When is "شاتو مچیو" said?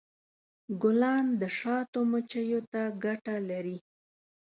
1.57-2.59